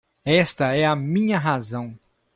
Esta 0.25 0.75
é 0.75 0.83
a 0.83 0.95
minha 0.95 1.37
razão 1.37 1.95